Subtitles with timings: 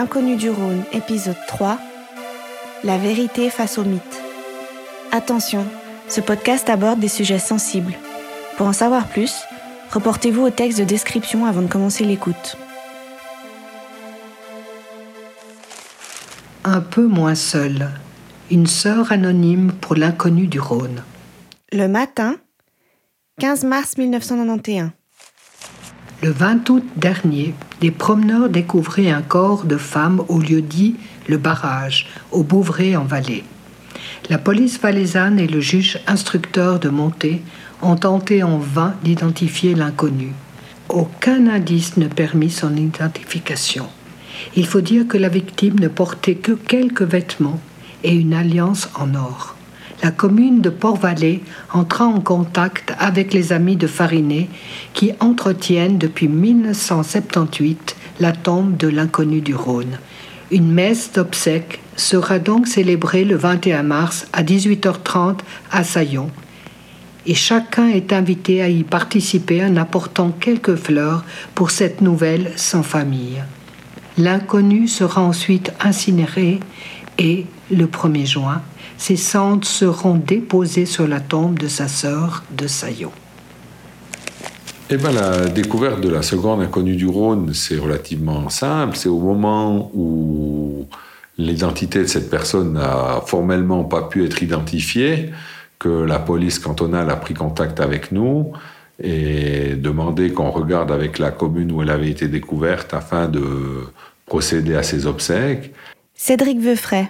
[0.00, 1.78] L'inconnu du Rhône, épisode 3.
[2.84, 4.22] La vérité face au mythe.
[5.12, 5.66] Attention,
[6.08, 7.92] ce podcast aborde des sujets sensibles.
[8.56, 9.34] Pour en savoir plus,
[9.90, 12.56] reportez-vous au texte de description avant de commencer l'écoute.
[16.64, 17.90] Un peu moins seule.
[18.50, 21.02] Une sœur anonyme pour l'inconnu du Rhône.
[21.72, 22.36] Le matin,
[23.38, 24.92] 15 mars 1991.
[26.22, 30.96] Le 20 août dernier, des promeneurs découvraient un corps de femme au lieu dit
[31.28, 33.44] le barrage, au Bouvray en Valais.
[34.28, 37.42] La police valaisanne et le juge instructeur de Montée
[37.82, 40.32] ont tenté en vain d'identifier l'inconnu.
[40.88, 43.86] Aucun indice ne permit son identification.
[44.56, 47.60] Il faut dire que la victime ne portait que quelques vêtements
[48.02, 49.56] et une alliance en or
[50.02, 54.48] la commune de Port-Vallée entra en contact avec les amis de Farinet
[54.94, 59.98] qui entretiennent depuis 1978 la tombe de l'inconnu du Rhône.
[60.50, 65.38] Une messe d'obsèques sera donc célébrée le 21 mars à 18h30
[65.70, 66.30] à Saillon.
[67.26, 72.82] Et chacun est invité à y participer en apportant quelques fleurs pour cette nouvelle sans
[72.82, 73.42] famille.
[74.16, 76.60] L'inconnu sera ensuite incinéré
[77.18, 78.62] et, le 1er juin,
[79.00, 83.12] ses cendres seront déposées sur la tombe de sa sœur de Saillot.
[84.90, 88.98] Eh ben, la découverte de la seconde inconnue du Rhône, c'est relativement simple.
[88.98, 90.86] C'est au moment où
[91.38, 95.30] l'identité de cette personne n'a formellement pas pu être identifiée
[95.78, 98.52] que la police cantonale a pris contact avec nous
[99.02, 103.42] et demandé qu'on regarde avec la commune où elle avait été découverte afin de
[104.26, 105.72] procéder à ses obsèques.
[106.12, 107.08] Cédric Veufray,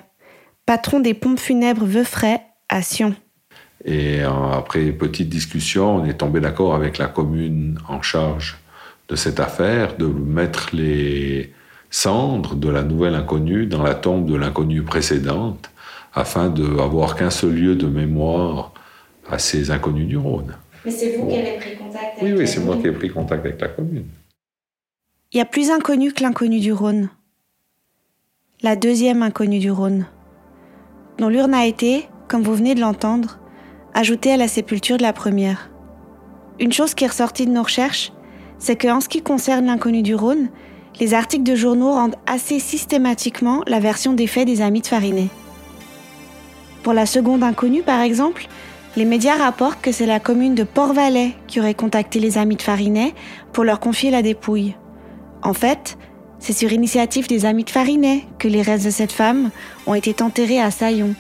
[0.71, 2.39] patron des pompes funèbres Veufray
[2.69, 3.17] à Sion.
[3.85, 8.57] Et après petite discussion, on est tombé d'accord avec la commune en charge
[9.09, 11.53] de cette affaire de mettre les
[11.91, 15.73] cendres de la nouvelle inconnue dans la tombe de l'inconnue précédente
[16.15, 18.73] afin d'avoir qu'un seul lieu de mémoire
[19.29, 20.55] à ces inconnus du Rhône.
[20.85, 23.11] Mais c'est vous qui avez pris contact avec Oui, oui, c'est moi qui ai pris
[23.11, 24.07] contact avec la commune.
[25.33, 27.09] Il y a plus inconnu que l'inconnu du Rhône.
[28.63, 30.07] La deuxième inconnue du Rhône
[31.21, 33.39] dont l'urne a été, comme vous venez de l'entendre,
[33.93, 35.71] ajoutée à la sépulture de la première.
[36.59, 38.11] Une chose qui est ressortie de nos recherches,
[38.59, 40.49] c'est qu'en ce qui concerne l'inconnu du Rhône,
[40.99, 45.29] les articles de journaux rendent assez systématiquement la version des faits des amis de Farinet.
[46.83, 48.47] Pour la seconde inconnue, par exemple,
[48.97, 52.63] les médias rapportent que c'est la commune de Port-Valais qui aurait contacté les amis de
[52.63, 53.15] Farinet
[53.53, 54.75] pour leur confier la dépouille.
[55.43, 55.99] En fait,
[56.41, 59.51] c'est sur initiative des amis de Farinet que les restes de cette femme
[59.87, 61.15] ont été enterrés à Saillon,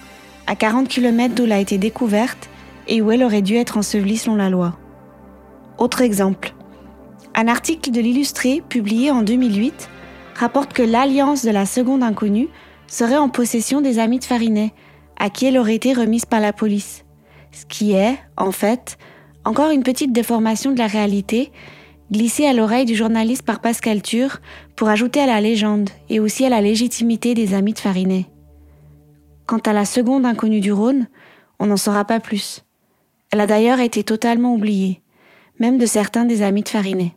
[0.46, 2.48] à 40 km d'où elle a été découverte
[2.88, 4.76] et où elle aurait dû être ensevelie selon la loi.
[5.78, 6.54] Autre exemple.
[7.34, 9.88] Un article de l'Illustré, publié en 2008,
[10.34, 12.48] rapporte que l'alliance de la seconde inconnue
[12.86, 14.72] serait en possession des amis de Farinet,
[15.18, 17.04] à qui elle aurait été remise par la police.
[17.52, 18.96] Ce qui est, en fait,
[19.44, 21.52] encore une petite déformation de la réalité
[22.10, 24.38] glissé à l'oreille du journaliste par Pascal Tur
[24.76, 28.26] pour ajouter à la légende et aussi à la légitimité des amis de Farinet.
[29.46, 31.08] Quant à la seconde inconnue du Rhône,
[31.58, 32.64] on n'en saura pas plus.
[33.30, 35.02] Elle a d'ailleurs été totalement oubliée,
[35.58, 37.14] même de certains des amis de Farinet.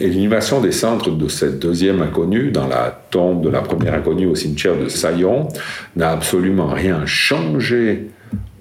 [0.00, 4.26] Et, l'inhumation des centres de cette deuxième inconnue dans la tombe de la première inconnue
[4.26, 5.48] au cimetière de Saillon
[5.96, 8.08] n'a absolument rien changé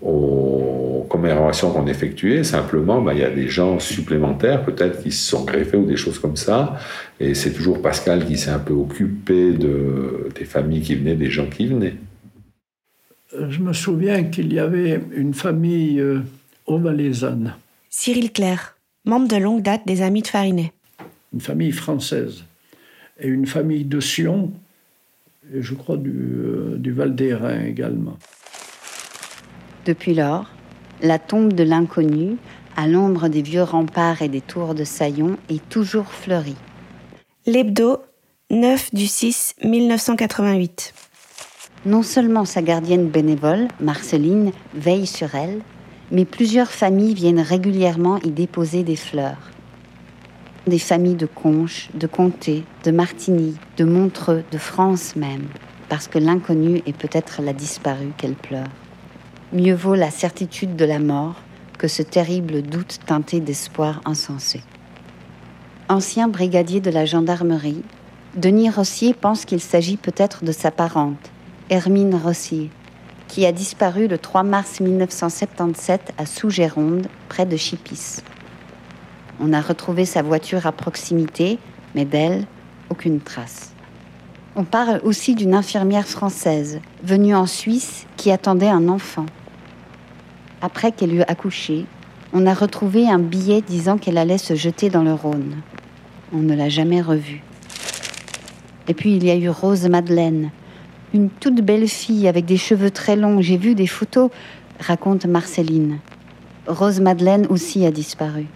[0.02, 2.44] aux commémorations qu'on effectuait.
[2.44, 5.98] Simplement, ben, il y a des gens supplémentaires peut-être qui se sont greffés ou des
[5.98, 6.78] choses comme ça.
[7.20, 11.30] Et c'est toujours Pascal qui s'est un peu occupé de, des familles qui venaient, des
[11.30, 11.96] gens qui venaient.
[13.48, 16.22] Je me souviens qu'il y avait une famille euh,
[16.68, 17.56] valaisanne
[17.90, 18.76] Cyril Claire
[19.06, 20.72] membre de longue date des Amis de Farinet.
[21.34, 22.44] Une famille française
[23.20, 24.52] et une famille de Sion,
[25.54, 28.18] et je crois du, euh, du Val d'Airain également.
[29.86, 30.50] Depuis lors,
[31.02, 32.38] la tombe de l'inconnu,
[32.76, 36.56] à l'ombre des vieux remparts et des tours de Saillon, est toujours fleurie.
[37.46, 38.00] L'hebdo,
[38.52, 40.94] 9 du 6 1988.
[41.86, 45.62] Non seulement sa gardienne bénévole, Marceline, veille sur elle,
[46.12, 49.52] mais plusieurs familles viennent régulièrement y déposer des fleurs.
[50.68, 55.48] Des familles de Conches, de Comté, de Martigny, de Montreux, de France même,
[55.88, 58.68] parce que l'inconnu est peut-être la disparue qu'elle pleure.
[59.54, 61.36] Mieux vaut la certitude de la mort
[61.78, 64.62] que ce terrible doute teinté d'espoir insensé.
[65.88, 67.82] Ancien brigadier de la gendarmerie,
[68.36, 71.32] Denis Rossier pense qu'il s'agit peut-être de sa parente,
[71.70, 72.70] Hermine Rossier,
[73.28, 78.18] qui a disparu le 3 mars 1977 à Sous-Géronde, près de Chipis.
[79.40, 81.60] On a retrouvé sa voiture à proximité,
[81.96, 82.46] mais d'elle,
[82.90, 83.74] aucune trace.
[84.56, 89.26] On parle aussi d'une infirmière française venue en Suisse qui attendait un enfant.
[90.62, 91.86] Après qu'elle eut accouché,
[92.34, 95.56] on a retrouvé un billet disant qu'elle allait se jeter dans le Rhône.
[96.34, 97.42] On ne l'a jamais revue.
[98.90, 100.52] Et puis il y a eu Rose Madeleine,
[101.14, 103.40] une toute belle fille avec des cheveux très longs.
[103.40, 104.30] J'ai vu des photos,
[104.80, 106.00] raconte Marceline.
[106.68, 108.48] Rose Madeleine aussi a disparu.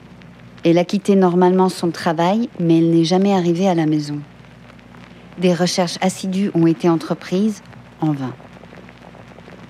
[0.66, 4.20] Elle a quitté normalement son travail, mais elle n'est jamais arrivée à la maison.
[5.38, 7.62] Des recherches assidues ont été entreprises,
[8.00, 8.34] en vain.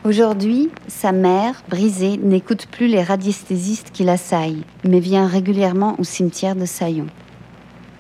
[0.04, 6.56] Aujourd'hui, sa mère, brisée, n'écoute plus les radiesthésistes qui l'assaillent, mais vient régulièrement au cimetière
[6.56, 7.07] de Saillon.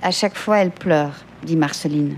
[0.03, 2.17] À chaque fois, elle pleure, dit Marceline.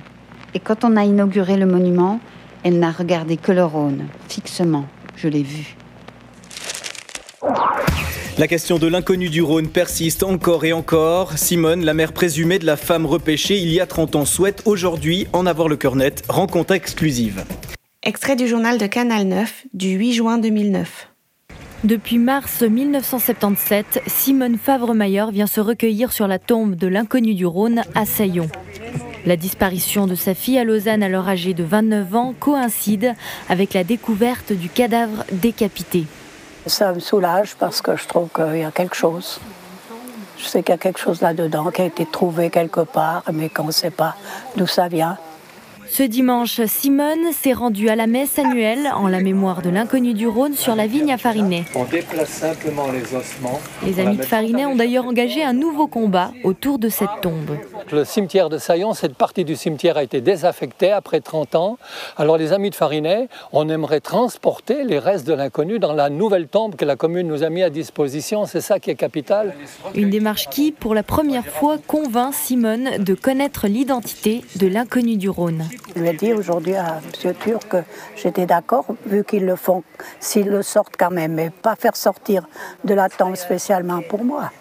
[0.56, 2.20] Et quand on a inauguré le monument,
[2.64, 4.86] elle n'a regardé que le Rhône, fixement.
[5.16, 5.78] Je l'ai vu.
[8.38, 11.38] La question de l'inconnu du Rhône persiste encore et encore.
[11.38, 15.26] Simone, la mère présumée de la femme repêchée il y a 30 ans, souhaite aujourd'hui
[15.32, 16.22] en avoir le cœur net.
[16.28, 17.46] Rencontre exclusive.
[18.04, 21.08] Extrait du journal de Canal 9 du 8 juin 2009.
[21.86, 27.84] Depuis mars 1977, Simone Favre-Mayer vient se recueillir sur la tombe de l'inconnu du Rhône
[27.96, 28.50] à Saillon.
[29.26, 33.14] La disparition de sa fille à Lausanne, alors âgée de 29 ans, coïncide
[33.48, 36.04] avec la découverte du cadavre décapité.
[36.68, 39.40] Ça me soulage parce que je trouve qu'il y a quelque chose.
[40.38, 43.50] Je sais qu'il y a quelque chose là-dedans qui a été trouvé quelque part, mais
[43.50, 44.16] qu'on ne sait pas
[44.56, 45.18] d'où ça vient.
[45.98, 50.28] Ce dimanche, Simone s'est rendue à la messe annuelle en la mémoire de l'inconnu du
[50.28, 51.64] Rhône sur la vigne à Farinet.
[51.74, 53.62] On déplace simplement les ossements.
[53.82, 57.58] Les amis de Farinet ont d'ailleurs engagé un nouveau combat autour de cette tombe.
[57.94, 61.78] Le cimetière de Saillon, cette partie du cimetière a été désaffectée après 30 ans.
[62.18, 66.50] Alors les amis de Farinet, on aimerait transporter les restes de l'inconnu dans la nouvelle
[66.50, 68.46] tombe que la commune nous a mis à disposition.
[68.46, 69.56] C'est ça qui est capital.
[69.94, 75.30] Une démarche qui, pour la première fois, convainc Simone de connaître l'identité de l'inconnu du
[75.30, 75.64] Rhône.
[75.94, 77.34] Je lui ai dit aujourd'hui à M.
[77.36, 77.78] Turc que
[78.16, 79.84] j'étais d'accord, vu qu'ils le font,
[80.20, 82.48] s'ils le sortent quand même, mais pas faire sortir
[82.84, 84.52] de la tombe spécialement pour moi.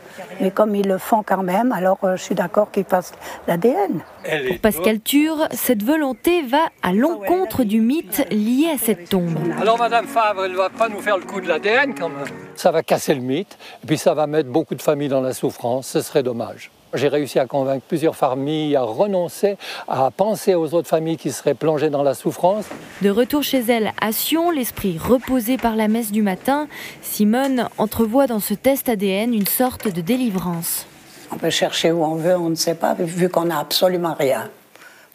[0.40, 3.12] Mais comme ils le font quand même, alors euh, je suis d'accord qu'ils fassent
[3.48, 4.00] l'ADN.
[4.48, 9.36] Pour Pascal Ture, cette volonté va à l'encontre du mythe lié à cette tombe.
[9.60, 12.26] Alors Madame Favre, elle ne va pas nous faire le coup de l'ADN quand même?
[12.54, 15.32] Ça va casser le mythe, et puis ça va mettre beaucoup de familles dans la
[15.32, 16.70] souffrance, ce serait dommage.
[16.94, 19.56] J'ai réussi à convaincre plusieurs familles à renoncer
[19.88, 22.66] à penser aux autres familles qui seraient plongées dans la souffrance.
[23.02, 26.68] De retour chez elle à Sion, l'esprit reposé par la messe du matin,
[27.02, 30.86] Simone entrevoit dans ce test ADN une sorte de délivrance.
[31.32, 34.50] On peut chercher où on veut, on ne sait pas, vu qu'on n'a absolument rien.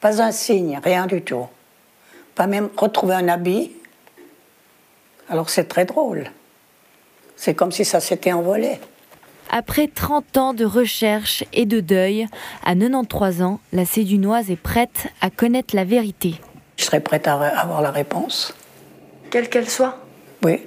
[0.01, 1.48] Pas un signe, rien du tout.
[2.36, 3.71] Pas même retrouver un habit.
[5.29, 6.31] Alors c'est très drôle.
[7.38, 8.79] C'est comme si ça s'était envolé.
[9.50, 12.27] Après 30 ans de recherche et de deuil,
[12.63, 16.36] à 93 ans, la Cédunoise est prête à connaître la vérité.
[16.77, 18.53] Je serais prête à avoir la réponse.
[19.32, 19.98] Quelle qu'elle soit
[20.44, 20.62] Oui.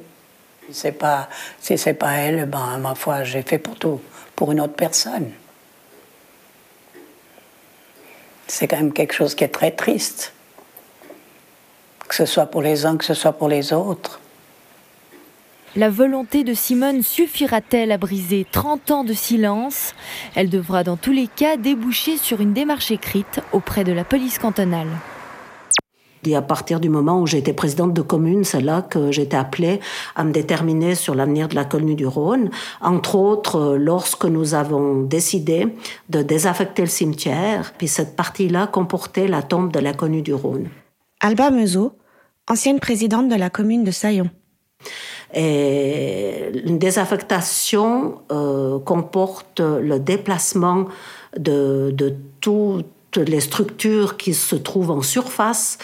[0.73, 1.29] C'est pas,
[1.61, 4.01] si c'est pas elle, ben, ma foi, j'ai fait pour tout,
[4.35, 5.31] pour une autre personne.
[8.49, 10.33] C'est quand même quelque chose qui est très triste.
[12.09, 14.21] Que ce soit pour les uns, que ce soit pour les autres.
[15.75, 19.95] La volonté de Simone suffira-t-elle à briser 30 ans de silence?
[20.35, 24.39] Elle devra dans tous les cas déboucher sur une démarche écrite auprès de la police
[24.39, 24.91] cantonale.
[26.27, 29.81] Et à partir du moment où j'étais présidente de commune, c'est là que j'étais appelée
[30.15, 32.51] à me déterminer sur l'avenir de la colonie du Rhône.
[32.83, 35.69] Entre autres, lorsque nous avons décidé
[36.11, 40.69] de désaffecter le cimetière, puis cette partie-là comportait la tombe de la colonie du Rhône.
[41.21, 41.97] Alba Meuseau,
[42.47, 44.29] ancienne présidente de la commune de Saillon.
[45.35, 50.87] Et une désaffectation euh, comporte le déplacement
[51.37, 52.83] de, de tout
[53.17, 55.77] les structures qui se trouvent en surface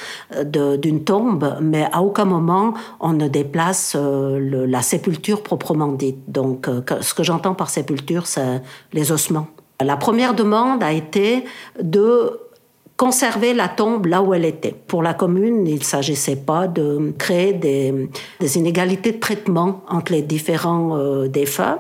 [0.45, 6.17] d'une tombe, mais à aucun moment on ne déplace la sépulture proprement dite.
[6.29, 6.71] Donc,
[7.03, 8.63] ce que j'entends par sépulture, c'est
[8.95, 9.49] les ossements.
[9.81, 11.45] La première demande a été
[11.81, 12.48] de
[12.99, 14.75] conserver la tombe là où elle était.
[14.89, 18.09] Pour la commune, il ne s'agissait pas de créer des,
[18.57, 21.79] inégalités de traitement entre les différents euh, défunts.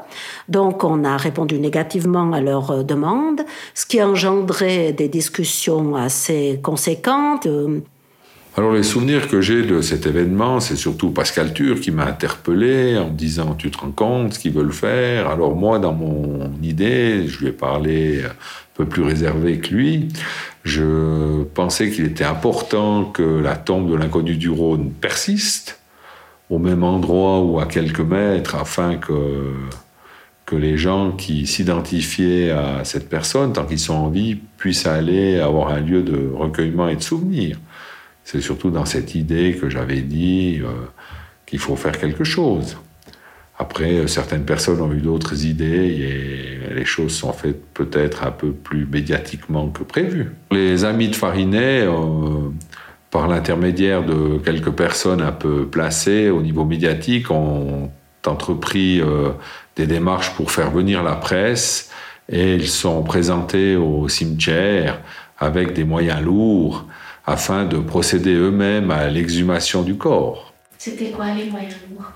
[0.48, 3.42] Donc on a répondu négativement à leur euh, demande,
[3.74, 7.46] ce qui a engendré des discussions assez conséquentes.
[7.46, 7.80] Euh,
[8.58, 12.98] alors les souvenirs que j'ai de cet événement, c'est surtout Pascal Tur qui m'a interpellé
[12.98, 15.28] en me disant tu te rends compte ce qu'ils veulent faire?
[15.28, 18.32] Alors moi dans mon idée, je lui ai parlé un
[18.74, 20.08] peu plus réservé que lui.
[20.64, 25.78] Je pensais qu'il était important que la tombe de l'inconnu du Rhône persiste
[26.50, 29.52] au même endroit ou à quelques mètres afin que
[30.46, 35.38] que les gens qui s'identifiaient à cette personne, tant qu'ils sont en vie, puissent aller
[35.38, 37.58] avoir un lieu de recueillement et de souvenir.
[38.30, 40.68] C'est surtout dans cette idée que j'avais dit euh,
[41.46, 42.76] qu'il faut faire quelque chose.
[43.58, 48.30] Après, euh, certaines personnes ont eu d'autres idées et les choses sont faites peut-être un
[48.30, 50.32] peu plus médiatiquement que prévu.
[50.50, 52.50] Les amis de Farinet, euh,
[53.10, 57.90] par l'intermédiaire de quelques personnes un peu placées au niveau médiatique, ont
[58.26, 59.00] entrepris
[59.74, 61.90] des démarches pour faire venir la presse
[62.30, 65.00] et ils sont présentés au cimetière
[65.38, 66.84] avec des moyens lourds
[67.28, 70.54] afin de procéder eux-mêmes à l'exhumation du corps.
[70.78, 72.10] C'était quoi les moyens lourds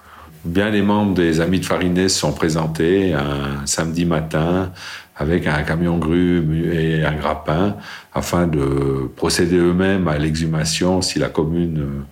[0.44, 4.72] Bien, les membres des Amis de Farinès sont présentés un samedi matin
[5.14, 7.76] avec un camion grue et un grappin
[8.14, 12.04] afin de procéder eux-mêmes à l'exhumation si la commune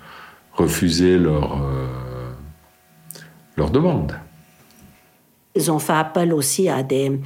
[0.53, 1.87] refusait leur, euh,
[3.57, 4.13] leur demande.
[5.57, 7.21] Ils ont fait appel aussi à des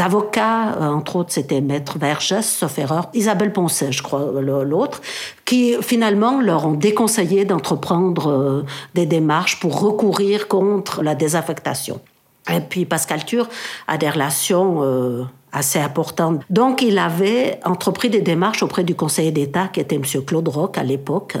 [0.00, 5.00] avocats, euh, entre autres c'était Maître Vergès, sauf erreur, Isabelle Poncet, je crois, l'autre,
[5.46, 12.00] qui finalement leur ont déconseillé d'entreprendre euh, des démarches pour recourir contre la désaffectation.
[12.54, 13.48] Et puis Pascal Tur
[13.88, 16.42] a des relations euh, assez importantes.
[16.50, 20.04] Donc il avait entrepris des démarches auprès du conseiller d'État, qui était M.
[20.26, 21.38] Claude Roch à l'époque,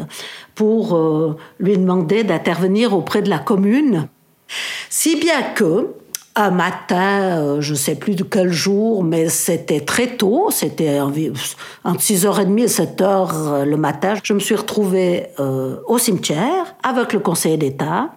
[0.54, 0.98] pour
[1.58, 4.08] lui demander d'intervenir auprès de la commune.
[4.88, 5.94] Si bien que,
[6.40, 10.98] un matin, euh, je ne sais plus de quel jour, mais c'était très tôt, c'était
[11.00, 14.14] entre 6h30 et 7h euh, le matin.
[14.22, 18.10] Je me suis retrouvée euh, au cimetière avec le conseiller d'État,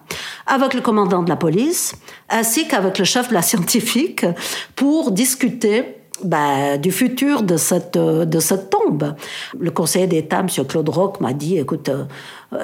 [0.46, 1.94] avec le commandant de la police,
[2.30, 4.24] ainsi qu'avec le chef de la scientifique
[4.74, 9.14] pour discuter ben, du futur de cette, de cette tombe.
[9.58, 10.48] Le conseiller d'État, M.
[10.66, 11.90] Claude Roch, m'a dit, écoute,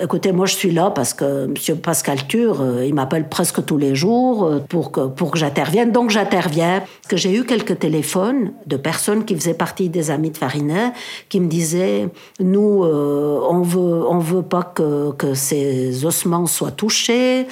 [0.02, 1.76] écoutez, moi je suis là parce que M.
[1.78, 5.92] Pascal Tur, euh, il m'appelle presque tous les jours euh, pour que, pour que j'intervienne.
[5.92, 6.82] Donc j'interviens.
[7.08, 10.92] que j'ai eu quelques téléphones de personnes qui faisaient partie des amis de Farinet
[11.28, 12.08] qui me disaient,
[12.38, 17.46] nous, on veut, on veut pas que, que ces ossements soient touchés.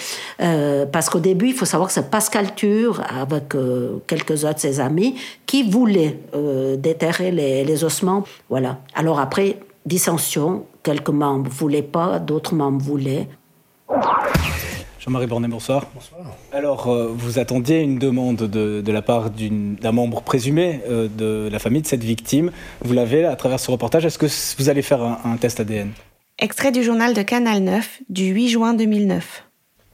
[0.92, 3.54] parce qu'au début, il faut savoir que c'est Pascal Tur, avec
[4.06, 5.16] quelques-uns de ses amis,
[5.46, 6.20] qui voulait
[6.78, 8.22] déterrer les ossements.
[8.48, 8.78] Voilà.
[8.94, 13.28] Alors après, dissension, quelques membres ne voulaient pas, d'autres membres voulaient.
[14.98, 15.84] Jean-Marie Bornet, bonsoir.
[15.94, 16.22] Bonsoir.
[16.50, 21.58] Alors, euh, vous attendiez une demande de, la part d'un membre présumé euh, de la
[21.58, 22.52] famille de cette victime.
[22.80, 24.06] Vous l'avez à travers ce reportage.
[24.06, 25.90] Est-ce que vous allez faire un, un test ADN
[26.38, 29.47] Extrait du journal de Canal 9 du 8 juin 2009.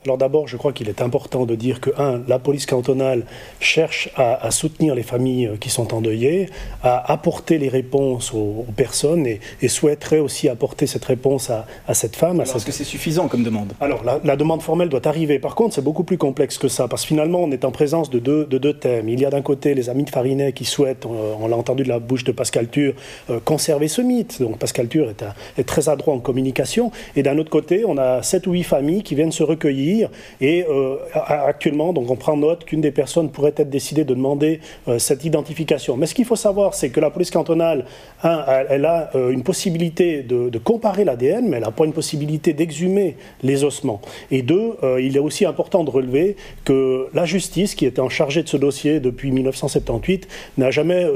[0.06, 3.24] Alors d'abord, je crois qu'il est important de dire que, un, la police cantonale
[3.58, 6.50] cherche à, soutenir les familles qui sont endeuillées,
[6.82, 12.42] à apporter les réponses aux, personnes et, souhaiterait aussi apporter cette réponse à, cette femme.
[12.42, 13.72] Est-ce que c'est suffisant comme demande?
[13.80, 15.38] Alors la, demande formelle doit arriver.
[15.38, 18.10] Par contre, c'est beaucoup plus complexe que ça, parce que finalement, on est en présence
[18.10, 19.08] de deux, de deux thèmes.
[19.08, 21.88] Il y a d'un côté les amis de Farinet qui souhaitent, on, l'a entendu de
[21.88, 22.92] la bouche de Pascal Tur,
[23.30, 24.42] euh, conserver ce mythe.
[24.42, 25.24] Donc Pascal Tur est,
[25.56, 26.92] est très adroit en communication.
[27.16, 29.93] Et d'un autre côté, on a sept ou huit familles qui viennent se recueillir
[30.40, 30.96] et euh,
[31.28, 35.24] actuellement, donc on prend note qu'une des personnes pourrait être décidée de demander euh, cette
[35.24, 35.96] identification.
[35.96, 37.84] Mais ce qu'il faut savoir, c'est que la police cantonale,
[38.22, 42.54] un, elle a euh, une possibilité de, comparer l'ADN, mais elle n'a pas une possibilité
[42.54, 44.00] d'exhumer les ossements.
[44.30, 48.42] Et deux, il est aussi important de relever que la justice, qui était en charge
[48.42, 51.06] de ce dossier depuis 1978, n'a jamais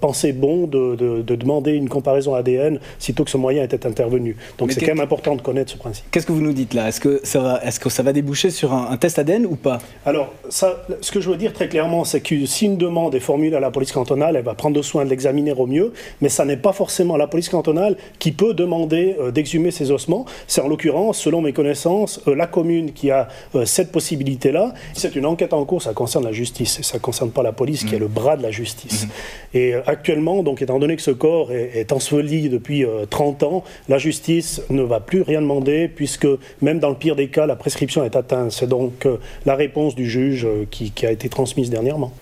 [0.00, 4.36] pensé bon de, demander une comparaison ADN sitôt que ce moyen était intervenu.
[4.58, 6.04] Donc c'est quand même important de connaître ce principe.
[6.12, 6.88] Qu'est-ce que vous nous dites là?
[6.88, 9.78] Est-ce que ça va, est-ce que ça va débouché sur un, test ADN ou pas?
[10.06, 13.20] Alors, ça, ce que je veux dire très clairement, c'est que si une demande est
[13.20, 16.44] formulée à la police cantonale, elle va prendre soin de l'examiner au mieux, mais ça
[16.44, 20.24] n'est pas forcément la police cantonale qui peut demander euh, d'exhumer ces ossements.
[20.46, 23.26] C'est en l'occurrence, selon mes connaissances, euh, la commune qui a
[23.56, 24.72] euh, cette possibilité-là.
[24.94, 27.52] C'est une enquête en cours, ça concerne la justice, et ça ne concerne pas la
[27.52, 28.02] police qui est mmh.
[28.02, 29.06] le bras de la justice.
[29.06, 29.56] Mmh.
[29.56, 33.98] Et actuellement, donc, étant donné que ce corps est, est enseveli depuis 30 ans, la
[33.98, 36.28] justice ne va plus rien demander, puisque
[36.60, 38.11] même dans le pire des cas, la prescription est
[38.50, 39.06] C'est donc
[39.46, 42.12] la réponse du juge qui, qui a été transmise dernièrement.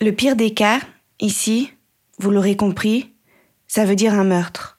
[0.00, 0.80] Le pire des cas,
[1.20, 1.72] ici,
[2.18, 3.12] vous l'aurez compris,
[3.66, 4.78] ça veut dire un meurtre.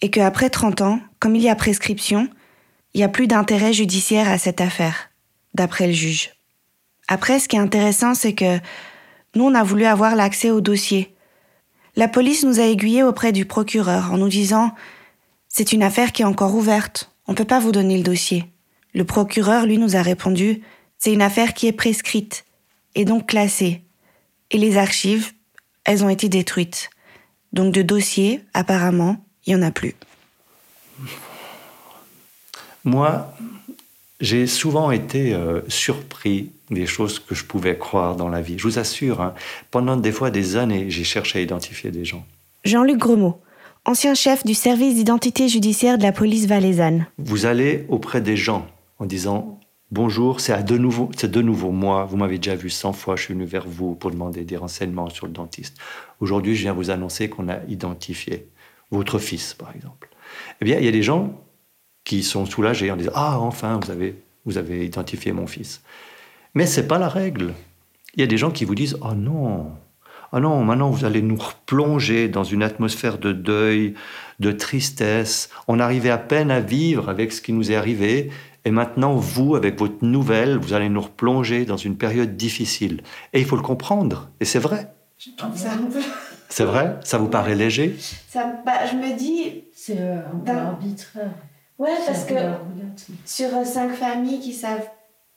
[0.00, 2.28] Et qu'après 30 ans, comme il y a prescription,
[2.94, 5.10] il n'y a plus d'intérêt judiciaire à cette affaire,
[5.54, 6.32] d'après le juge.
[7.08, 8.58] Après, ce qui est intéressant, c'est que
[9.34, 11.14] nous, on a voulu avoir l'accès au dossier.
[11.96, 14.72] La police nous a aiguillés auprès du procureur en nous disant
[15.48, 18.44] C'est une affaire qui est encore ouverte, on ne peut pas vous donner le dossier.
[18.94, 20.62] Le procureur, lui, nous a répondu
[20.98, 22.44] C'est une affaire qui est prescrite,
[22.94, 23.82] et donc classée.
[24.50, 25.32] Et les archives,
[25.84, 26.90] elles ont été détruites.
[27.52, 29.94] Donc de dossiers, apparemment, il n'y en a plus.
[32.84, 33.34] Moi,
[34.20, 38.58] j'ai souvent été euh, surpris des choses que je pouvais croire dans la vie.
[38.58, 39.34] Je vous assure, hein,
[39.70, 42.24] pendant des fois des années, j'ai cherché à identifier des gens.
[42.64, 43.40] Jean-Luc Gremaud,
[43.84, 47.06] ancien chef du service d'identité judiciaire de la police valaisanne.
[47.18, 48.66] Vous allez auprès des gens
[49.04, 52.06] en disant Bonjour, c'est de nouveau, c'est de nouveau moi.
[52.06, 53.16] Vous m'avez déjà vu 100 fois.
[53.16, 55.76] Je suis venu vers vous pour demander des renseignements sur le dentiste.
[56.20, 58.48] Aujourd'hui, je viens vous annoncer qu'on a identifié
[58.90, 60.08] votre fils, par exemple.
[60.60, 61.38] Eh bien, il y a des gens
[62.02, 65.82] qui sont soulagés en disant Ah, enfin, vous avez, vous avez identifié mon fils.
[66.54, 67.52] Mais c'est pas la règle.
[68.14, 69.70] Il y a des gens qui vous disent Oh non,
[70.32, 73.94] oh non, maintenant vous allez nous replonger dans une atmosphère de deuil,
[74.40, 75.50] de tristesse.
[75.68, 78.30] On arrivait à peine à vivre avec ce qui nous est arrivé
[78.64, 83.02] et maintenant, vous, avec votre nouvelle, vous allez nous replonger dans une période difficile.
[83.32, 84.30] Et il faut le comprendre.
[84.40, 84.94] Et c'est vrai.
[86.48, 86.98] C'est vrai?
[87.04, 87.96] Ça vous paraît léger?
[88.28, 89.64] Ça, bah, Je me dis...
[89.74, 91.30] C'est un peu arbitraire.
[91.78, 92.34] Ouais, parce que
[93.26, 94.88] sur cinq familles qui savent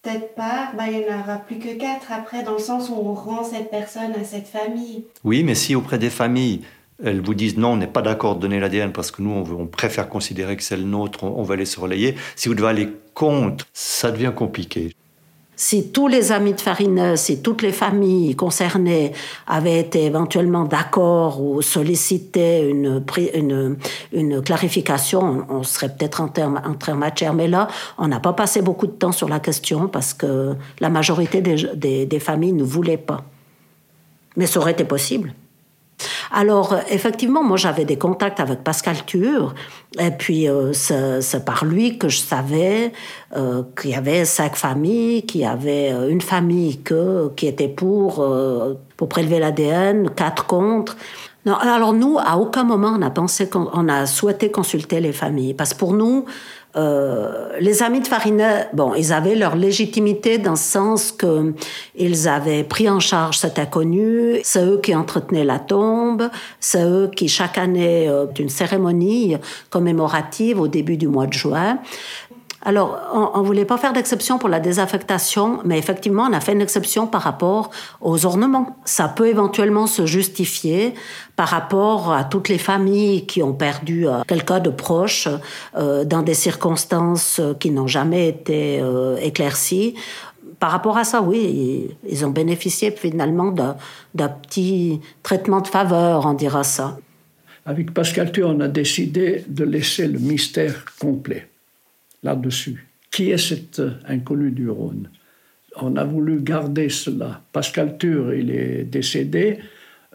[0.01, 2.93] peut-être pas, bah, il n'y en aura plus que quatre après, dans le sens où
[2.93, 5.05] on rend cette personne à cette famille.
[5.23, 6.61] Oui, mais si auprès des familles,
[7.03, 9.65] elles vous disent non, on n'est pas d'accord de donner l'ADN parce que nous, on,
[9.65, 12.15] préfère considérer que c'est le nôtre, on, va les surveiller.
[12.35, 14.93] Si vous devez aller contre, ça devient compliqué.
[15.59, 19.11] Si tous les amis de Farineux, si toutes les familles concernées
[19.47, 23.03] avaient été éventuellement d'accord ou sollicité une,
[24.45, 27.33] clarification, on serait peut-être en termes en matière.
[27.33, 30.89] Mais là, on n'a pas passé beaucoup de temps sur la question parce que la
[30.89, 33.23] majorité des, des familles ne voulaient pas.
[34.35, 35.33] Mais ça aurait été possible.
[36.31, 39.55] Alors, euh, effectivement, moi, j'avais des contacts avec Pascal Tur,
[39.99, 42.91] et puis euh, c'est par lui que je savais
[43.35, 46.81] euh, qu'il y avait cinq familles, qu'il y avait une famille
[47.35, 48.25] qui était pour,
[48.97, 50.97] pour prélever l'ADN, quatre contre.
[51.45, 55.53] Non, alors nous, à aucun moment on a pensé qu'on a souhaité consulter les familles,
[55.53, 56.25] parce que pour nous,
[56.77, 61.53] euh, les amis de Farinet, bon, ils avaient leur légitimité dans le sens que
[61.95, 64.39] ils avaient pris en charge cet inconnu.
[64.43, 66.29] C'est eux qui entretenaient la tombe.
[66.59, 69.37] C'est eux qui chaque année euh, d'une cérémonie
[69.69, 71.79] commémorative au début du mois de juin
[72.67, 72.99] alors,
[73.33, 76.59] on ne voulait pas faire d'exception pour la désaffectation, mais effectivement, on a fait une
[76.59, 78.75] exception par rapport aux ornements.
[78.83, 80.93] Ça peut éventuellement se justifier
[81.37, 85.29] par rapport à toutes les familles qui ont perdu euh, quelqu'un de proche
[85.77, 89.95] euh, dans des circonstances qui n'ont jamais été euh, éclaircies.
[90.59, 93.53] Par rapport à ça, oui, ils ont bénéficié finalement
[94.13, 96.97] d'un petit traitement de faveur, on dira ça.
[97.65, 101.47] Avec Pascal Thuy, on a décidé de laisser le mystère complet
[102.23, 102.87] là-dessus.
[103.11, 105.09] Qui est cet euh, inconnu du Rhône?
[105.79, 107.41] On a voulu garder cela.
[107.51, 109.59] Pascal Tur, il est décédé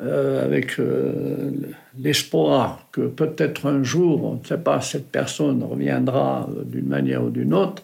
[0.01, 1.51] euh, avec euh,
[1.99, 7.31] l'espoir que peut-être un jour, on ne sait pas, cette personne reviendra d'une manière ou
[7.31, 7.83] d'une autre.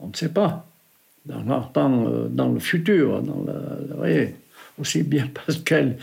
[0.00, 0.66] On ne sait pas.
[1.24, 4.34] Dans, le futur, le, voyez,
[4.78, 5.98] aussi bien parce qu'elle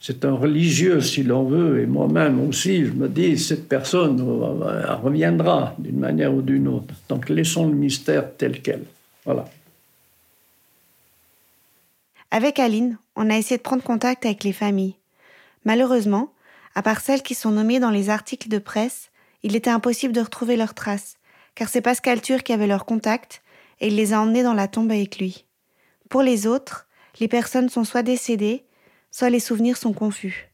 [0.00, 5.74] c'est un religieux si l'on veut, et moi-même aussi, je me dis, cette personne reviendra
[5.78, 6.94] d'une manière ou d'une autre.
[7.08, 8.82] Donc laissons le mystère tel quel.
[9.24, 9.44] Voilà.
[12.30, 14.96] Avec Aline, on a essayé de prendre contact avec les familles.
[15.64, 16.32] Malheureusement,
[16.74, 19.10] à part celles qui sont nommées dans les articles de presse,
[19.42, 21.16] il était impossible de retrouver leurs traces,
[21.54, 23.42] car c'est Pascal Tur qui avait leur contact,
[23.80, 25.44] et il les a emmenés dans la tombe avec lui.
[26.08, 26.85] Pour les autres,
[27.20, 28.64] les personnes sont soit décédées,
[29.10, 30.52] soit les souvenirs sont confus.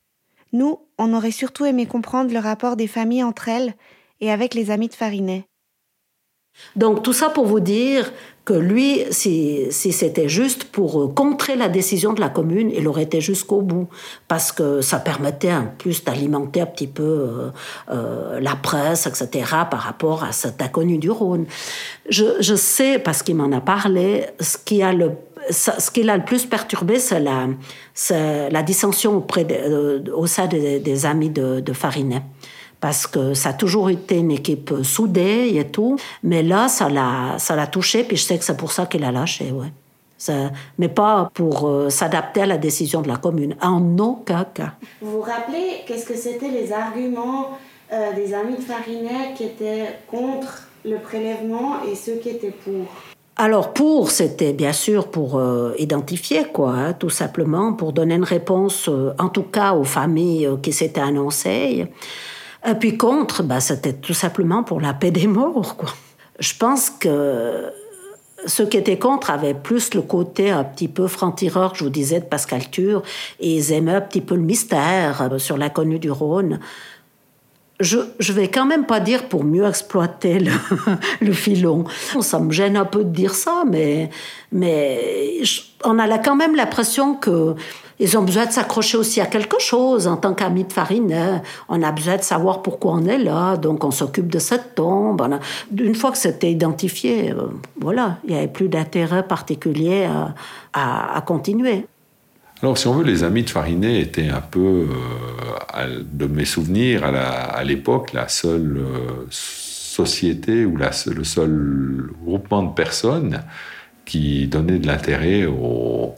[0.53, 3.75] Nous, on aurait surtout aimé comprendre le rapport des familles entre elles
[4.21, 5.45] et avec les amis de Farinet.
[6.77, 8.13] Donc tout ça pour vous dire
[8.45, 13.05] que lui, si, c'était juste pour euh, contrer la décision de la commune, il aurait
[13.05, 13.89] été jusqu'au bout,
[14.27, 17.51] parce que ça permettait en plus d'alimenter un petit peu euh,
[17.91, 21.47] euh, la presse, etc., par rapport à cet inconnu du Rhône.
[22.09, 25.13] Je, sais, parce qu'il m'en a parlé, ce qui a le
[25.51, 29.47] ce qui l'a le plus perturbé, c'est la, dissension auprès
[30.15, 32.23] au sein des, amis de, Farinet
[32.81, 35.97] parce que ça a toujours été une équipe soudée et tout.
[36.25, 39.53] Mais là, ça l'a, touché, puis je sais que c'est pour ça qu'il a lâché,
[40.79, 44.75] mais pas pour euh, s'adapter à la décision de la commune, en aucun cas.
[45.01, 47.59] Vous vous rappelez qu'est-ce que c'était les arguments
[47.93, 53.12] euh, des amis de Farinet qui étaient contre le prélèvement et ceux qui étaient pour?
[53.37, 58.25] Alors pour, c'était bien sûr pour euh, identifier, quoi, hein, tout simplement, pour donner une
[58.25, 61.87] réponse, en tout cas aux familles qui s'étaient annoncées.
[62.69, 65.77] Et puis contre, bah, c'était tout simplement pour la paix des morts.
[65.77, 65.91] Quoi.
[66.39, 67.73] Je pense que
[68.47, 72.21] ceux qui étaient contre avaient plus le côté un petit peu franc-tireur, je vous disais,
[72.21, 73.03] de Pascal Tur,
[73.41, 76.61] et ils aimaient un petit peu le mystère euh, sur l'inconnu du Rhône.
[77.81, 80.39] Je, je vais quand même pas dire pour mieux exploiter
[81.21, 81.85] le, filon.
[82.21, 84.11] Ça me gêne un peu de dire ça, mais,
[85.85, 87.57] on a quand même l'impression que
[88.03, 90.09] ils ont besoin de s'accrocher aussi à quelque chose.
[90.09, 93.85] En tant qu'amis de farine, on a besoin de savoir pourquoi on est là, donc
[93.85, 95.23] on s'occupe de cette tombe.
[95.77, 97.47] Une fois que c'était identifié, euh,
[97.81, 100.09] voilà, il n'y avait plus d'intérêt particulier
[100.73, 101.87] à, continuer.
[102.63, 104.89] Alors, si on veut, les amis de Farinet étaient un peu,
[105.75, 112.73] euh, de mes souvenirs, à l'époque, la, seule euh, société ou le seul groupement de
[112.73, 113.43] personnes
[114.05, 116.15] qui donnait de l'intérêt au,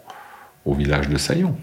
[0.66, 1.56] village de Saillon.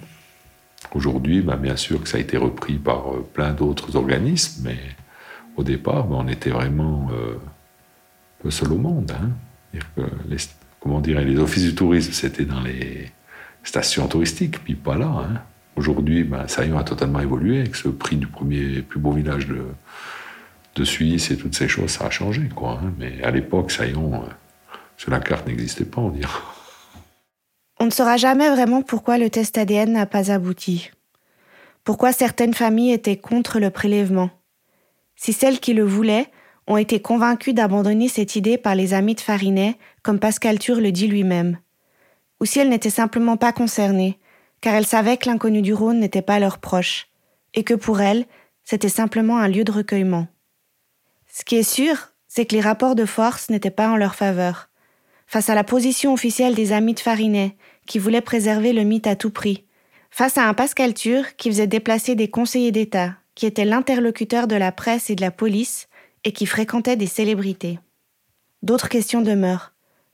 [0.95, 4.79] Aujourd'hui, bah, bien sûr que ça a été repris par euh, plein d'autres organismes, mais
[5.57, 7.11] au départ, bah, on était vraiment
[8.43, 9.11] le seul au monde.
[9.11, 9.77] Hein.
[10.79, 13.11] comment dire, les offices du tourisme, c'était dans les
[13.63, 15.07] stations touristiques, puis pas là.
[15.07, 15.41] Hein.
[15.75, 19.65] Aujourd'hui, bah, Saillon a totalement évolué avec ce prix du premier plus beau village de,
[20.75, 22.49] de Suisse et toutes ces choses, ça a changé.
[22.55, 22.93] Quoi, hein.
[22.97, 24.27] Mais à l'époque, Saillon, euh,
[24.97, 26.29] sur la carte, n'existait pas, on dirait.
[27.79, 30.91] On ne saura jamais vraiment pourquoi le test ADN n'a pas abouti.
[31.83, 34.29] Pourquoi certaines familles étaient contre le prélèvement.
[35.15, 36.27] Si celles qui le voulaient
[36.67, 40.91] ont été convaincues d'abandonner cette idée par les amis de Farinet, comme Pascal Tur le
[40.91, 41.57] dit lui-même.
[42.41, 44.19] Ou si elles n'étaient simplement pas concernées,
[44.59, 47.07] car elles savaient que l'inconnu du Rhône n'était pas leur proche,
[47.53, 48.25] et que pour elles,
[48.63, 50.27] c'était simplement un lieu de recueillement.
[51.31, 54.69] Ce qui est sûr, c'est que les rapports de force n'étaient pas en leur faveur.
[55.27, 59.15] Face à la position officielle des amis de Farinet, qui voulait préserver le mythe à
[59.15, 59.65] tout prix,
[60.09, 64.55] face à un Pascal Tur qui faisait déplacer des conseillers d'État, qui était l'interlocuteur de
[64.55, 65.87] la presse et de la police,
[66.23, 67.79] et qui fréquentait des célébrités.
[68.61, 69.70] D'autres questions demeurent.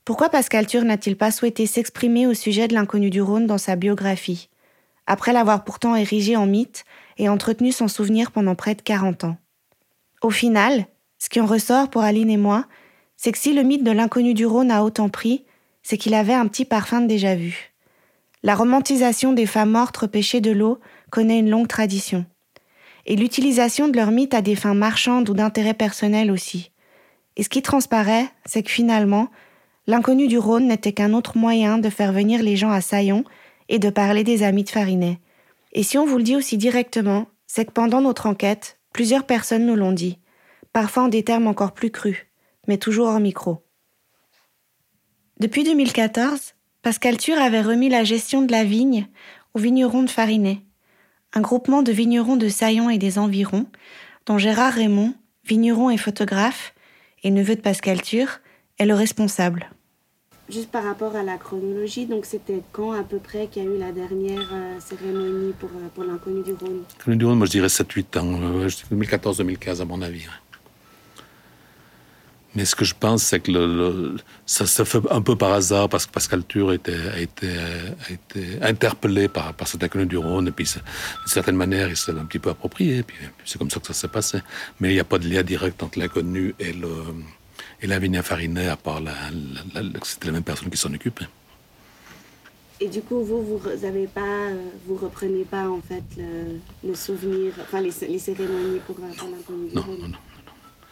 [0.07, 3.75] Pourquoi Pascal Tur n'a-t-il pas souhaité s'exprimer au sujet de l'inconnu du Rhône dans sa
[3.75, 4.47] biographie,
[5.05, 6.85] après l'avoir pourtant érigé en mythe
[7.17, 9.37] et entretenu son souvenir pendant près de 40 ans?
[10.21, 10.85] Au final,
[11.19, 12.67] ce qui en ressort pour Aline et moi,
[13.17, 15.43] c'est que si le mythe de l'inconnu du Rhône a autant pris,
[15.83, 17.73] c'est qu'il avait un petit parfum de déjà-vu.
[18.43, 20.79] La romantisation des femmes mortes repêchées de l'eau
[21.11, 22.25] connaît une longue tradition.
[23.07, 26.71] Et l'utilisation de leur mythe à des fins marchandes ou d'intérêt personnel aussi.
[27.35, 29.27] Et ce qui transparaît, c'est que finalement,
[29.87, 33.23] l'inconnu du Rhône n'était qu'un autre moyen de faire venir les gens à Saillon
[33.69, 35.19] et de parler des amis de Farinet.
[35.71, 39.65] Et si on vous le dit aussi directement, c'est que pendant notre enquête, plusieurs personnes
[39.65, 40.19] nous l'ont dit,
[40.73, 42.27] parfois en des termes encore plus crus,
[42.67, 43.63] mais toujours hors micro.
[45.39, 49.07] Depuis 2014, Pascal Tur avait remis la gestion de la vigne
[49.53, 50.61] aux vignerons de Farinet,
[51.33, 53.67] un groupement de vignerons de Saillon et des environs,
[54.25, 55.13] dont Gérard Raymond,
[55.45, 56.73] vigneron et photographe,
[57.23, 58.39] et neveu de Pascal Tur,
[58.79, 59.69] est le responsable.
[60.49, 63.69] Juste par rapport à la chronologie, donc c'était quand à peu près qu'il y a
[63.69, 66.83] eu la dernière euh, cérémonie pour, euh, pour l'inconnu du Rhône?
[66.99, 68.39] L'inconnu du Rhône, moi je dirais 7-8 ans,
[68.93, 70.25] 2014-2015 euh, à mon avis.
[72.55, 75.89] Mais ce que je pense, c'est que le, ça se fait un peu par hasard
[75.89, 77.49] parce que Pascal Tur été, a été,
[78.61, 80.81] interpellé par, par cet inconnu du Rhône et puis d'une
[81.27, 83.03] certaine manière il s'est un petit peu approprié.
[83.03, 84.39] Puis, c'est comme ça que ça s'est passé.
[84.79, 86.89] Mais il n'y a pas de lien direct entre l'inconnu et le
[87.81, 89.13] et Lavinia Farinet à part la,
[90.03, 91.27] c'était la même personne qui s'en occupait.
[92.79, 94.49] Et du coup, vous, vous avez pas,
[94.85, 96.03] vous reprenez pas en fait
[96.83, 100.17] le, souvenir, enfin les, cérémonies pour, pour l'inconnu non, non, non, non,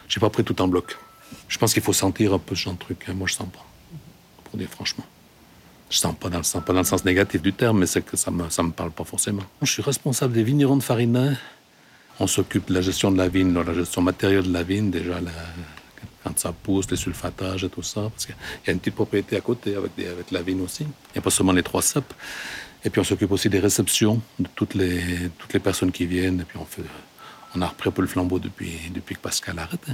[0.08, 0.98] J'ai pas pris tout en bloc.
[1.48, 3.06] Je pense qu'il faut sentir un peu ce genre de truc.
[3.08, 3.14] Hein.
[3.14, 3.66] Moi, je sens pas.
[4.46, 5.06] Pour dire franchement.
[5.92, 8.02] Je sens pas dans le sens, pas dans le sens négatif du terme, mais c'est
[8.02, 9.44] que ça me, ça me parle pas forcément.
[9.62, 11.34] Je suis responsable des vignerons de Farinet.
[12.20, 14.90] On s'occupe de la gestion de la vigne, de la gestion matérielle de la vigne,
[14.90, 15.32] déjà la
[16.26, 18.02] quand ça pousse, les sulfatages et tout ça.
[18.02, 18.36] Parce qu'il
[18.66, 20.84] y a une petite propriété à côté avec, avec la vigne aussi.
[20.84, 22.14] Il n'y a pas seulement les trois cèpes.
[22.84, 26.42] Et puis on s'occupe aussi des réceptions de toutes les, toutes les personnes qui viennent.
[26.42, 26.84] Et puis on, fait,
[27.56, 29.94] on a repris un peu le flambeau depuis, depuis que Pascal a arrêté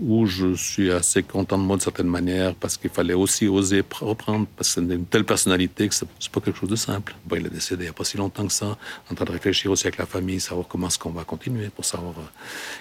[0.00, 3.84] où je suis assez content de moi de certaine manière parce qu'il fallait aussi oser
[4.00, 7.14] reprendre parce que c'est une telle personnalité que c'est pas quelque chose de simple.
[7.24, 8.76] Bon, il est décédé il n'y a pas si longtemps que ça.
[9.10, 11.84] En train de réfléchir aussi avec la famille, savoir comment est-ce qu'on va continuer, pour
[11.84, 12.22] savoir euh,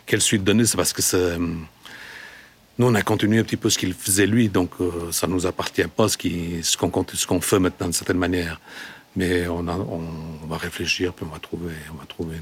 [0.06, 0.66] quelle suite donner.
[0.66, 1.56] C'est parce que c'est euh,
[2.78, 5.34] nous, on a continué un petit peu ce qu'il faisait lui, donc euh, ça ne
[5.34, 8.60] nous appartient pas ce qu'on fait maintenant de certaine manière.
[9.16, 9.62] Mais on,
[10.48, 12.36] va réfléchir, puis on va trouver,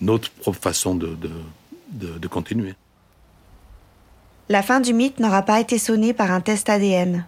[0.00, 1.16] une, autre propre façon de,
[1.90, 2.74] de continuer.
[4.48, 7.24] La fin du mythe n'aura pas été sonnée par un test ADN,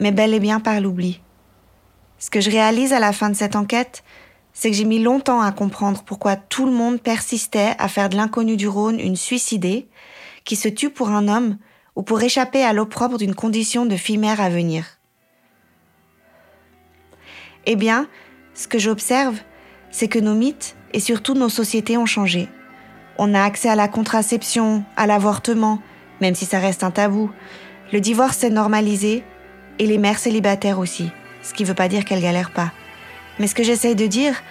[0.00, 1.20] mais bel et bien par l'oubli.
[2.18, 4.02] Ce que je réalise à la fin de cette enquête,
[4.52, 8.16] c'est que j'ai mis longtemps à comprendre pourquoi tout le monde persistait à faire de
[8.16, 9.86] l'inconnu du Rhône une suicidée,
[10.44, 11.58] qui se tue pour un homme
[11.96, 14.84] ou pour échapper à l'opprobre d'une condition de fille mère à venir.
[17.64, 18.06] Eh bien,
[18.54, 19.38] ce que j'observe,
[19.90, 22.48] c'est que nos mythes et surtout nos sociétés ont changé.
[23.18, 25.80] On a accès à la contraception, à l'avortement,
[26.20, 27.30] même si ça reste un tabou.
[27.92, 29.24] Le divorce s'est normalisé,
[29.78, 31.10] et les mères célibataires aussi,
[31.42, 32.72] ce qui ne veut pas dire qu'elles galèrent pas.
[33.38, 34.42] Mais ce que j'essaye de dire,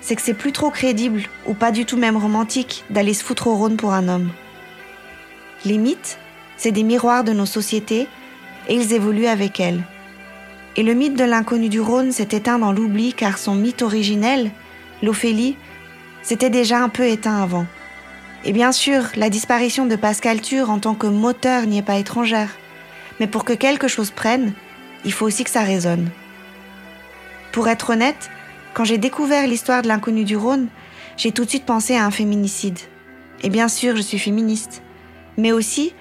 [0.00, 3.46] c'est que c'est plus trop crédible, ou pas du tout même romantique, d'aller se foutre
[3.46, 4.30] au Rhône pour un homme.
[5.64, 6.18] Les mythes,
[6.56, 8.06] c'est des miroirs de nos sociétés,
[8.68, 9.82] et ils évoluent avec elles.
[10.76, 14.50] Et le mythe de l'inconnu du Rhône s'est éteint dans l'oubli car son mythe originel,
[15.02, 15.56] l'Ophélie,
[16.22, 17.66] s'était déjà un peu éteint avant.
[18.44, 21.96] Et bien sûr, la disparition de Pascal Tur en tant que moteur n'y est pas
[21.96, 22.50] étrangère.
[23.20, 24.52] Mais pour que quelque chose prenne,
[25.04, 26.10] il faut aussi que ça résonne.
[27.52, 28.30] Pour être honnête,
[28.74, 30.66] quand j'ai découvert l'histoire de l'inconnu du Rhône,
[31.16, 32.78] j'ai tout de suite pensé à un féminicide.
[33.42, 34.82] Et bien sûr, je suis féministe.
[35.36, 35.94] Mais aussi,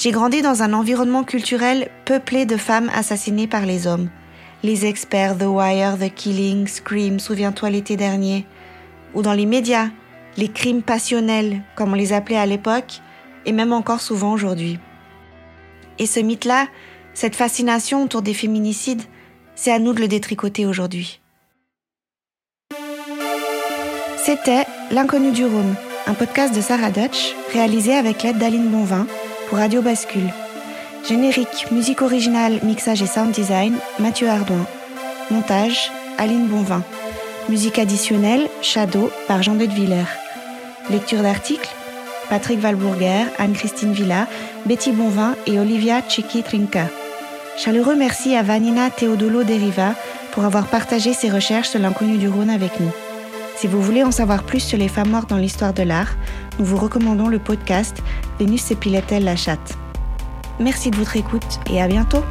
[0.00, 4.08] j'ai grandi dans un environnement culturel peuplé de femmes assassinées par les hommes.
[4.62, 8.46] Les experts The Wire, The Killing, Scream, souviens-toi l'été dernier.
[9.12, 9.88] Ou dans les médias,
[10.38, 13.02] les crimes passionnels, comme on les appelait à l'époque,
[13.44, 14.78] et même encore souvent aujourd'hui.
[15.98, 16.68] Et ce mythe-là,
[17.12, 19.02] cette fascination autour des féminicides,
[19.54, 21.20] c'est à nous de le détricoter aujourd'hui.
[24.16, 25.74] C'était L'inconnu du Rhône,
[26.06, 29.06] un podcast de Sarah Dutch, réalisé avec l'aide d'Aline Bonvin
[29.50, 30.32] pour Radio Bascule.
[31.08, 34.64] Générique, musique originale, mixage et sound design, Mathieu Ardouin.
[35.30, 36.84] Montage, Aline Bonvin.
[37.48, 40.06] Musique additionnelle, Shadow par Jean de Villers.
[40.88, 41.68] Lecture d'articles
[42.28, 44.28] Patrick Valbourguer, Anne-Christine Villa,
[44.66, 46.84] Betty Bonvin et Olivia Trinca.
[47.56, 49.94] Chaleureux merci à Vanina Teodolo Deriva
[50.30, 52.92] pour avoir partagé ses recherches sur l'inconnu du Rhône avec nous.
[53.60, 56.14] Si vous voulez en savoir plus sur les femmes mortes dans l'histoire de l'art,
[56.58, 58.02] nous vous recommandons le podcast
[58.38, 59.76] Vénus et la chatte.
[60.58, 62.24] Merci de votre écoute et à bientôt!